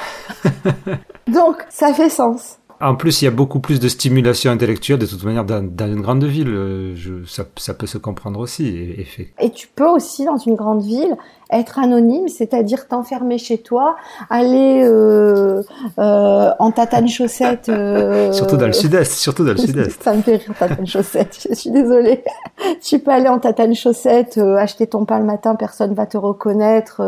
[1.29, 2.59] Donc ça fait sens.
[2.83, 6.01] En plus, il y a beaucoup plus de stimulation intellectuelle de toute manière dans, une
[6.01, 6.49] grande ville.
[6.49, 8.67] Euh, je, ça, ça, peut se comprendre aussi.
[8.67, 9.07] Et,
[9.39, 11.17] et tu peux aussi, dans une grande ville,
[11.53, 13.97] être anonyme, c'est-à-dire t'enfermer chez toi,
[14.31, 15.63] aller euh,
[15.99, 17.69] euh, en tatane chaussette.
[17.69, 18.33] Euh...
[18.33, 20.03] surtout dans le sud-est, surtout dans le sud-est.
[20.03, 21.47] Ça me fait rire tatane chaussette.
[21.49, 22.25] Je suis désolée.
[22.83, 26.17] tu peux aller en tatane chaussette, euh, acheter ton pain le matin, personne va te
[26.17, 27.03] reconnaître,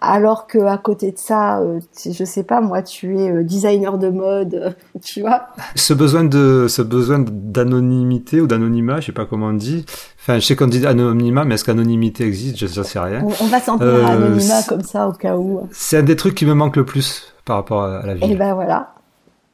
[0.00, 1.62] alors que à côté de ça,
[2.04, 5.48] je sais pas moi, tu es designer de mode tu vois.
[5.74, 9.84] Ce besoin de, ce besoin d'anonymité ou d'anonymat, je sais pas comment on dit.
[10.20, 12.58] Enfin, je sais qu'on dit anonymat, mais est-ce qu'anonymité existe?
[12.58, 13.22] Je ne sais rien.
[13.24, 15.68] On, va s'en euh, anonymat comme ça au cas où.
[15.70, 18.24] C'est un des trucs qui me manque le plus par rapport à la vie.
[18.24, 18.94] Et eh ben voilà.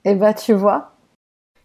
[0.04, 0.95] Et eh ben tu vois.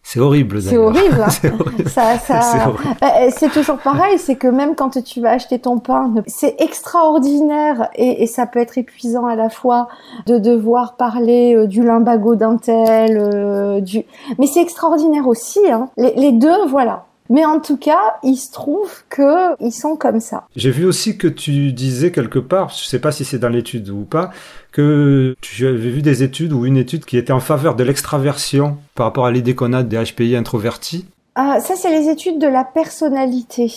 [0.02, 0.60] C'est horrible.
[1.30, 1.88] C'est horrible.
[1.88, 2.72] Ça, ça...
[3.00, 7.88] Bah, c'est toujours pareil, c'est que même quand tu vas acheter ton pain, c'est extraordinaire
[7.94, 9.88] et, et, ça peut être épuisant à la fois
[10.26, 14.04] de devoir parler euh, du limbago d'un tel, euh, du.
[14.38, 15.60] Mais c'est extraordinaire aussi.
[15.70, 15.88] Hein.
[15.96, 17.06] Les, les deux, voilà.
[17.30, 20.46] Mais en tout cas, il se trouve que ils sont comme ça.
[20.56, 23.88] J'ai vu aussi que tu disais quelque part, je sais pas si c'est dans l'étude
[23.90, 24.30] ou pas,
[24.72, 28.78] que tu avais vu des études ou une étude qui était en faveur de l'extraversion
[28.94, 31.06] par rapport à l'idée qu'on a des HPI introvertis.
[31.34, 33.72] Ah, ça, c'est les études de la personnalité.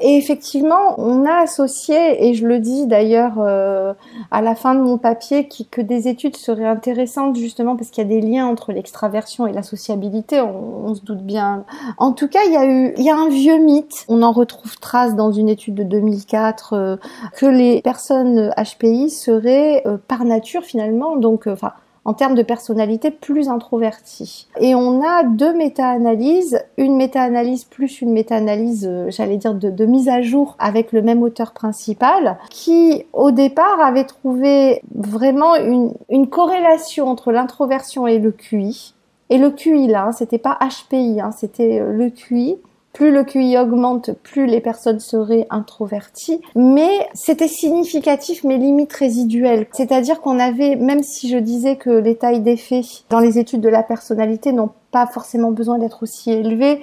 [0.00, 3.94] Et effectivement, on a associé, et je le dis d'ailleurs euh,
[4.32, 8.06] à la fin de mon papier, que des études seraient intéressantes justement parce qu'il y
[8.06, 11.64] a des liens entre l'extraversion et la sociabilité, on, se doute bien.
[11.98, 14.32] En tout cas, il y a eu, il y a un vieux mythe, on en
[14.32, 16.96] retrouve trace dans une étude de 2004, euh,
[17.36, 21.74] que les personnes HPI seraient euh, par nature finalement, donc, enfin,
[22.08, 24.48] en termes de personnalité plus introvertie.
[24.58, 30.08] Et on a deux méta-analyses, une méta-analyse plus une méta-analyse, euh, j'allais dire, de, mise
[30.08, 37.08] à jour avec le même auteur principal, qui au départ avait trouvé vraiment une, corrélation
[37.08, 38.94] entre l'introversion et le QI.
[39.28, 42.56] Et le QI là, hein, c'était pas HPI, hein, c'était euh, le QI
[42.98, 46.40] plus le QI augmente, plus les personnes seraient introverties.
[46.56, 49.68] Mais c'était significatif, mais limite résiduel.
[49.70, 53.68] C'est-à-dire qu'on avait, même si je disais que les tailles d'effet dans les études de
[53.68, 56.80] la personnalité n'ont pas forcément besoin d'être aussi élevé.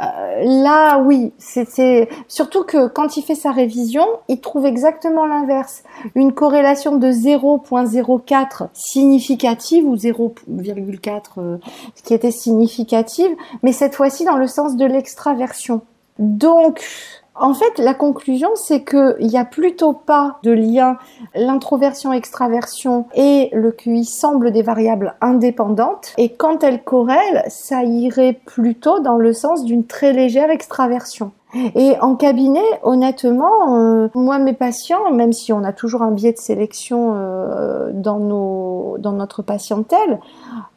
[0.00, 5.82] Euh, là, oui, c'était surtout que quand il fait sa révision, il trouve exactement l'inverse,
[6.14, 11.58] une corrélation de 0.04 significative ou 0,4 euh,
[12.04, 13.30] qui était significative,
[13.62, 15.82] mais cette fois-ci dans le sens de l'extraversion.
[16.18, 16.84] Donc,
[17.40, 20.96] en fait, la conclusion, c'est qu'il n'y a plutôt pas de lien.
[21.34, 26.14] L'introversion-extraversion et le QI semblent des variables indépendantes.
[26.18, 31.32] Et quand elles corrèlent, ça irait plutôt dans le sens d'une très légère extraversion.
[31.54, 36.32] Et en cabinet, honnêtement, euh, moi mes patients, même si on a toujours un biais
[36.32, 40.20] de sélection euh, dans nos dans notre patientèle,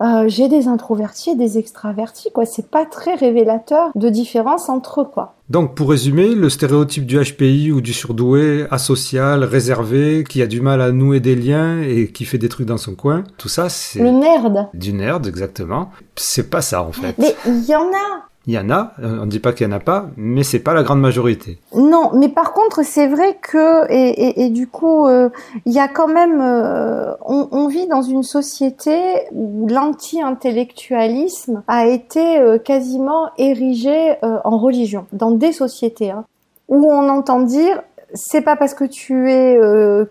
[0.01, 2.45] euh, j'ai des introvertis et des extravertis quoi.
[2.45, 5.36] C'est pas très révélateur de différence entre eux quoi.
[5.49, 10.62] Donc pour résumer, le stéréotype du HPI ou du surdoué, asocial, réservé, qui a du
[10.62, 13.67] mal à nouer des liens et qui fait des trucs dans son coin, tout ça
[13.67, 14.69] c'est le nerd.
[14.73, 15.89] Du nerd exactement.
[16.15, 17.17] C'est pas ça en fait.
[17.17, 19.67] Mais il y en a il y en a, euh, on ne dit pas qu'il
[19.67, 21.60] y en a pas, mais c'est pas la grande majorité.
[21.75, 25.30] Non, mais par contre, c'est vrai que et, et, du coup, euh,
[25.65, 28.97] il y a quand même, euh, on, on, vit dans une société
[29.32, 36.25] où l'anti-intellectualisme a été quasiment érigé en religion, dans des sociétés hein,
[36.67, 37.82] où on entend dire
[38.13, 39.58] c'est pas parce que tu es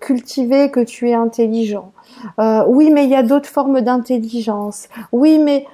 [0.01, 1.93] cultivé que tu es intelligent.
[2.39, 4.89] oui, mais il y a d'autres formes d'intelligence.
[5.13, 5.67] Oui, mais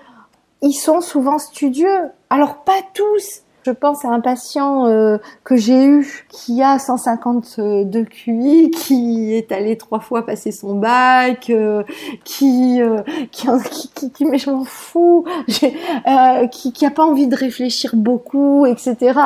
[0.62, 2.10] ils sont souvent studieux.
[2.30, 8.04] Alors pas tous, je pense à un patient euh, que j'ai eu qui a 152
[8.04, 11.82] QI, qui est allé trois fois passer son bac, euh,
[12.22, 13.02] qui, euh,
[13.32, 13.48] qui,
[13.92, 19.18] qui, qui, mais je m'en fous, qui, qui a pas envie de réfléchir beaucoup, etc.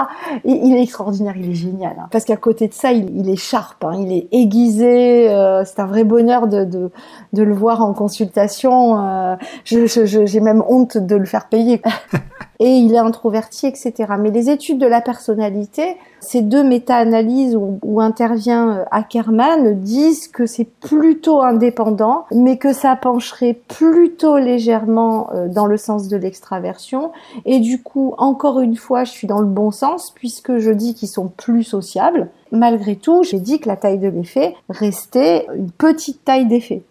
[0.47, 1.97] Et il est extraordinaire, il est génial.
[1.99, 2.09] Hein.
[2.11, 5.27] parce qu'à côté de ça, il, est sharp, hein, il est aiguisé.
[5.67, 6.91] c'est un vrai bonheur de, de,
[7.35, 9.37] de, le voir en consultation.
[9.65, 11.83] j'ai je, même honte de le faire payer.
[12.61, 13.93] et il est introverti, etc.
[14.19, 20.45] Mais les études de la personnalité, ces deux méta-analyses où, intervient euh, Ackerman disent que
[20.45, 27.13] c'est plutôt indépendant, mais que ça pencherait plutôt légèrement euh, dans le sens de l'extraversion.
[27.47, 30.95] Et du coup, encore une fois, je suis dans le bon sens puisque je dis
[30.95, 32.29] qu'ils sont plus sociables.
[32.53, 36.83] Malgré tout, j'ai dit que la taille de l'effet restait une petite taille d'effet.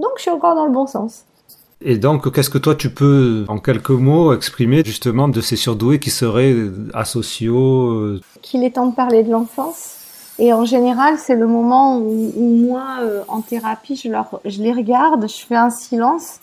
[0.00, 1.24] Donc je suis encore dans le bon sens.
[1.86, 5.98] Et donc, qu'est-ce que toi tu peux, en quelques mots, exprimer justement de ces surdoués
[5.98, 6.56] qui seraient
[6.94, 9.98] asociaux euh, Qu'il est temps de parler de l'enfance.
[10.38, 14.72] Et en général, c'est le moment où, moi, euh, en thérapie, je, leur, je les
[14.72, 16.40] regarde, je fais un silence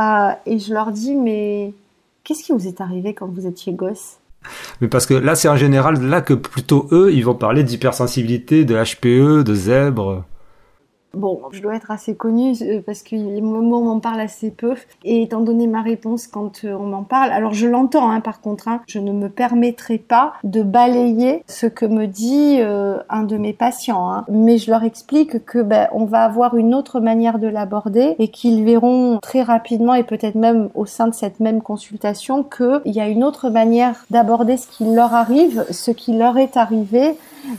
[0.00, 1.72] euh, et je leur dis, mais
[2.22, 4.18] qu'est-ce qui vous est arrivé quand vous étiez gosse?
[4.82, 8.66] Mais parce que là, c'est en général là que plutôt eux, ils vont parler d'hypersensibilité,
[8.66, 10.24] de HPE, de zèbre.
[11.14, 14.74] Bon, je dois être assez connue euh, parce que moi, on m'en parle assez peu.
[15.04, 18.40] Et étant donné ma réponse quand euh, on m'en parle, alors je l'entends hein, par
[18.40, 23.24] contre, hein, je ne me permettrai pas de balayer ce que me dit euh, un
[23.24, 24.10] de mes patients.
[24.10, 24.24] Hein.
[24.30, 28.28] Mais je leur explique que ben, on va avoir une autre manière de l'aborder et
[28.28, 33.00] qu'ils verront très rapidement et peut-être même au sein de cette même consultation qu'il y
[33.00, 37.16] a une autre manière d'aborder ce qui leur arrive, ce qui leur est arrivé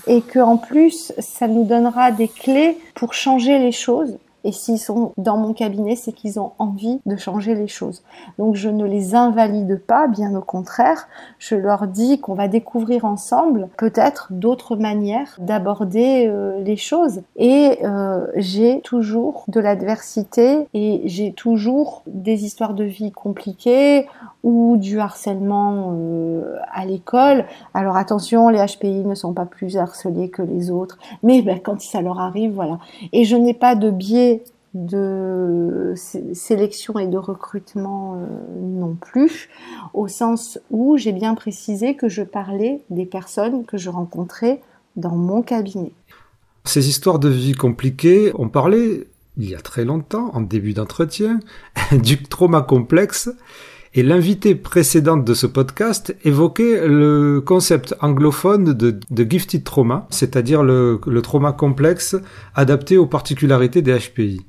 [0.07, 4.79] et que en plus ça nous donnera des clés pour changer les choses et s'ils
[4.79, 8.03] sont dans mon cabinet, c'est qu'ils ont envie de changer les choses.
[8.37, 11.07] Donc je ne les invalide pas, bien au contraire,
[11.39, 17.21] je leur dis qu'on va découvrir ensemble peut-être d'autres manières d'aborder euh, les choses.
[17.35, 24.07] Et euh, j'ai toujours de l'adversité et j'ai toujours des histoires de vie compliquées
[24.43, 27.45] ou du harcèlement euh, à l'école.
[27.73, 31.79] Alors attention, les HPI ne sont pas plus harcelés que les autres, mais ben, quand
[31.79, 32.79] ça leur arrive, voilà.
[33.13, 34.32] Et je n'ai pas de biais
[34.73, 38.25] de sélection et de recrutement euh,
[38.59, 39.49] non plus,
[39.93, 44.61] au sens où j'ai bien précisé que je parlais des personnes que je rencontrais
[44.95, 45.91] dans mon cabinet.
[46.65, 49.07] Ces histoires de vie compliquées, on parlait
[49.37, 51.39] il y a très longtemps, en début d'entretien,
[51.91, 53.29] du trauma complexe.
[53.95, 58.99] Et l'invité précédente de ce podcast évoquait le concept anglophone de,
[59.29, 62.15] gifted trauma, c'est-à-dire le trauma complexe
[62.55, 64.43] adapté aux particularités des HPI.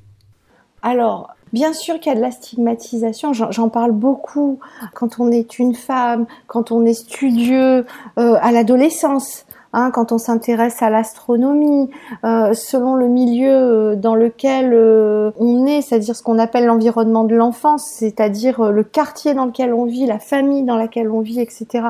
[0.85, 4.59] Alors, Bien sûr qu'il y a de la stigmatisation, j'en parle beaucoup
[4.93, 7.85] quand on est une femme, quand on est studieux,
[8.19, 9.45] euh, à l'adolescence.
[9.77, 11.89] Hein, quand on s'intéresse à l'astronomie,
[12.23, 17.25] euh, selon le milieu euh, dans lequel euh, on est, c'est-à-dire ce qu'on appelle l'environnement
[17.25, 21.41] de l'enfance, c'est-à-dire le quartier dans lequel on vit, la famille dans laquelle on vit,
[21.41, 21.89] etc.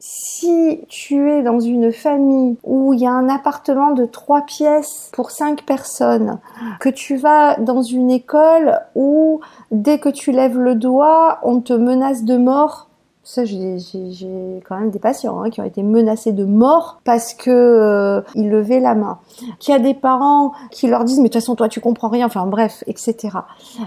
[0.00, 5.08] Si tu es dans une famille où il y a un appartement de trois pièces
[5.12, 6.40] pour cinq personnes,
[6.80, 11.74] que tu vas dans une école où dès que tu lèves le doigt, on te
[11.74, 12.89] menace de mort
[13.30, 13.76] ça, j'ai
[14.68, 18.50] quand même des patients hein, qui ont été menacés de mort parce que euh, ils
[18.50, 19.20] levaient la main.
[19.60, 22.08] Qu'il y a des parents qui leur disent mais de toute façon toi tu comprends
[22.08, 22.26] rien.
[22.26, 23.28] Enfin bref, etc.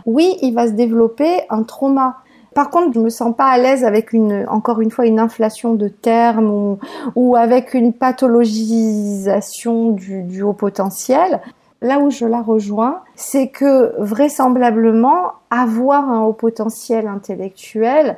[0.05, 2.19] Oui, il va se développer un trauma.
[2.55, 5.73] Par contre, je me sens pas à l'aise avec une, encore une fois, une inflation
[5.73, 6.77] de termes
[7.15, 11.41] ou, avec une pathologisation du haut potentiel
[11.83, 18.17] là où je la rejoins, c'est que vraisemblablement, avoir un haut potentiel intellectuel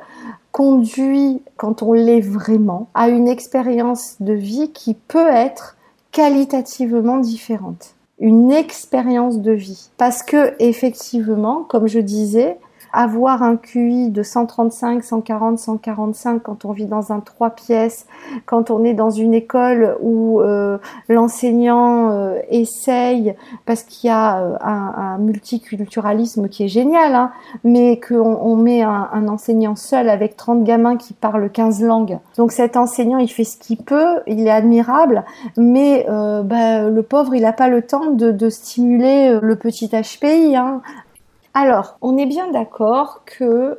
[0.56, 5.76] conduit, quand on l'est vraiment, à une expérience de vie qui peut être
[6.12, 7.94] qualitativement différente.
[8.20, 9.90] Une expérience de vie.
[9.98, 12.56] Parce que, effectivement, comme je disais,
[12.96, 18.06] avoir un QI de 135, 140, 145 quand on vit dans un trois pièces,
[18.46, 20.78] quand on est dans une école où euh,
[21.10, 23.34] l'enseignant euh, essaye,
[23.66, 27.32] parce qu'il y a euh, un, multiculturalisme qui est génial, hein,
[27.64, 32.18] mais qu'on on met un, enseignant seul avec 30 gamins qui parlent 15 langues.
[32.38, 35.24] Donc cet enseignant, il fait ce qu'il peut, il est admirable,
[35.58, 40.56] mais bah, le pauvre, il n'a pas le temps de, de stimuler le petit HPI.
[40.56, 40.80] Hein.
[41.58, 43.78] Alors, on est bien d'accord que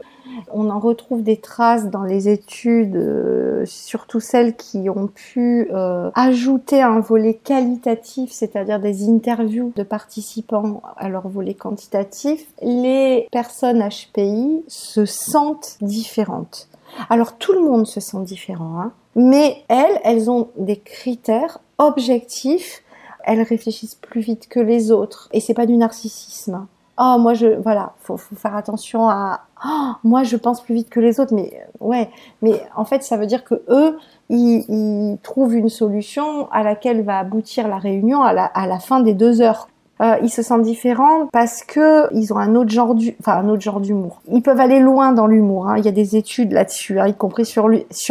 [0.52, 6.10] on en retrouve des traces dans les études, euh, surtout celles qui ont pu euh,
[6.16, 12.48] ajouter un volet qualitatif, c'est-à-dire des interviews de participants à leur volet quantitatif.
[12.64, 16.70] Les personnes HPI se sentent différentes.
[17.12, 22.82] Alors tout le monde se sent différent, hein, mais elles, elles ont des critères objectifs.
[23.24, 26.66] Elles réfléchissent plus vite que les autres, et c'est pas du narcissisme.
[27.00, 30.90] Oh moi je voilà faut, faut faire attention à oh, moi je pense plus vite
[30.90, 32.10] que les autres mais ouais
[32.42, 33.98] mais en fait ça veut dire que eux
[34.30, 39.00] ils, trouvent une solution à laquelle va aboutir la réunion à la, à la fin
[39.00, 39.68] des deux heures
[40.00, 43.50] euh, ils se sentent différents parce que ils ont un autre genre du, enfin un
[43.50, 44.22] autre genre d'humour.
[44.32, 45.68] Ils peuvent aller loin dans l'humour.
[45.68, 45.78] Hein.
[45.80, 47.68] Il y a des études là-dessus, hein, y compris sur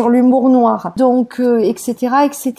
[0.08, 0.92] l'humour noir.
[0.96, 2.54] Donc etc euh, etc.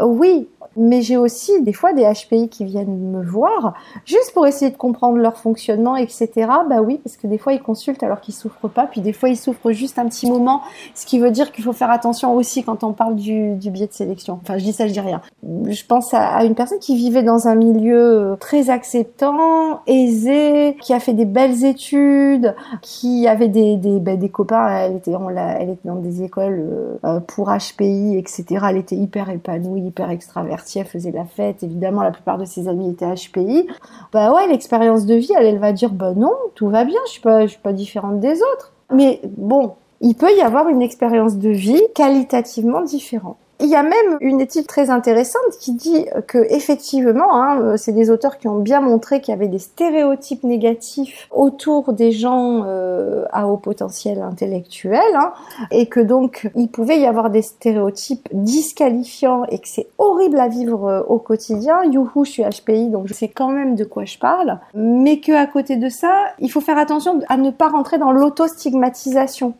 [0.00, 4.46] Euh, oui, mais j'ai aussi des fois des HPI qui viennent me voir juste pour
[4.46, 6.28] essayer de comprendre leur fonctionnement, etc.
[6.68, 9.28] Bah oui, parce que des fois ils consultent alors qu'ils souffrent pas, puis des fois
[9.28, 10.62] ils souffrent juste un petit moment,
[10.94, 13.86] ce qui veut dire qu'il faut faire attention aussi quand on parle du, du biais
[13.86, 14.38] de sélection.
[14.42, 15.20] Enfin, je dis ça, je dis rien.
[15.42, 21.00] Je pense à, une personne qui vivait dans un milieu très acceptant, aisé, qui a
[21.00, 25.88] fait des belles études, qui avait des, des, bah, copains, elle était, on elle était
[25.88, 28.44] dans des écoles euh, pour HPI, etc.
[28.70, 32.68] Elle était hyper épanouie, hyper extravertie elle faisait la fête, évidemment la plupart de ses
[32.68, 33.66] amis étaient HPI.
[34.12, 37.20] Bah ouais, l'expérience de vie, elle, va dire bah non, tout va bien, je suis
[37.20, 38.72] pas, je suis pas différente des autres.
[38.92, 43.36] Mais bon, il peut y avoir une expérience de vie qualitativement différente.
[43.62, 48.10] Il y a même une étude très intéressante qui dit que effectivement, hein, c'est des
[48.10, 53.24] auteurs qui ont bien montré qu'il y avait des stéréotypes négatifs autour des gens euh,
[53.32, 55.32] à haut potentiel intellectuel, hein,
[55.70, 60.48] et que donc il pouvait y avoir des stéréotypes disqualifiants et que c'est horrible à
[60.48, 61.84] vivre euh, au quotidien.
[61.84, 65.32] Youhou, je suis HPI, donc je sais quand même de quoi je parle, mais que
[65.32, 69.52] à côté de ça, il faut faire attention à ne pas rentrer dans l'auto-stigmatisation.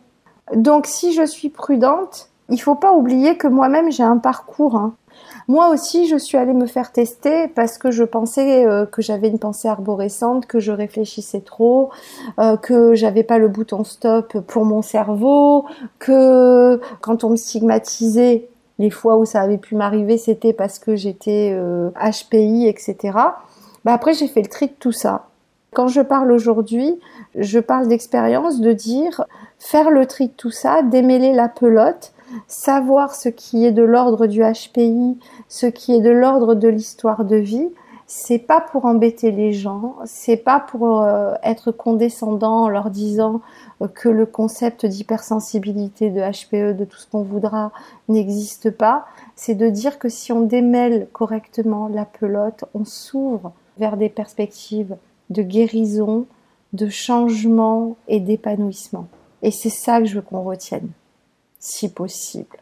[0.55, 4.75] Donc si je suis prudente, il faut pas oublier que moi-même j'ai un parcours.
[4.75, 4.93] Hein.
[5.47, 9.27] Moi aussi, je suis allée me faire tester parce que je pensais euh, que j'avais
[9.27, 11.89] une pensée arborescente, que je réfléchissais trop,
[12.39, 15.65] euh, que j'avais pas le bouton stop pour mon cerveau,
[15.99, 18.47] que quand on me stigmatisait,
[18.79, 22.95] les fois où ça avait pu m'arriver, c'était parce que j'étais HPI, euh, etc.
[23.83, 25.27] Bah après, j'ai fait le tri de tout ça.
[25.73, 26.99] Quand je parle aujourd'hui,
[27.35, 29.25] je parle d'expérience, de dire
[29.57, 32.11] faire le tri de tout ça, démêler la pelote,
[32.47, 35.17] savoir ce qui est de l'ordre du HPI,
[35.47, 37.69] ce qui est de l'ordre de l'histoire de vie,
[38.13, 43.39] c'est pas pour embêter les gens, c'est pas pour euh, être condescendant en leur disant
[43.81, 47.71] euh, que le concept d'hypersensibilité, de HPE, de tout ce qu'on voudra
[48.09, 49.05] n'existe pas,
[49.37, 54.97] c'est de dire que si on démêle correctement la pelote, on s'ouvre vers des perspectives
[55.29, 56.25] de guérison,
[56.73, 59.07] de changement et d'épanouissement.
[59.41, 60.89] Et c'est ça que je veux qu'on retienne,
[61.61, 62.57] si possible.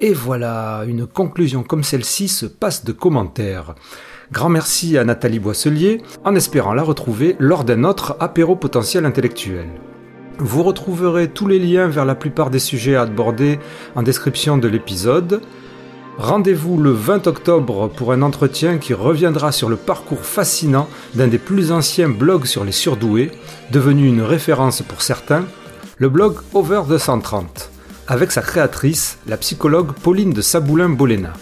[0.00, 3.74] Et voilà, une conclusion comme celle-ci se passe de commentaires.
[4.30, 9.68] Grand merci à Nathalie Boisselier, en espérant la retrouver lors d'un autre apéro potentiel intellectuel.
[10.38, 13.58] Vous retrouverez tous les liens vers la plupart des sujets abordés
[13.96, 15.40] en description de l'épisode.
[16.18, 21.38] Rendez-vous le 20 octobre pour un entretien qui reviendra sur le parcours fascinant d'un des
[21.38, 23.30] plus anciens blogs sur les surdoués,
[23.70, 25.44] devenu une référence pour certains,
[25.96, 27.70] le blog Over 230,
[28.08, 31.34] avec sa créatrice, la psychologue Pauline de Saboulin-Bolena.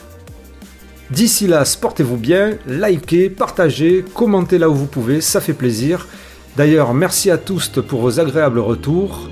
[1.11, 6.07] D'ici là, sportez-vous bien, likez, partagez, commentez là où vous pouvez, ça fait plaisir.
[6.59, 9.31] D'ailleurs, merci à tous pour vos agréables retours.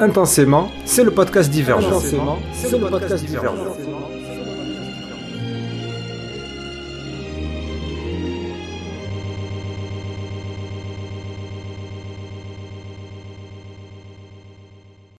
[0.00, 1.96] Intensément, c'est le podcast Divergent.
[1.96, 3.87] Intensément, c'est le podcast Divergent.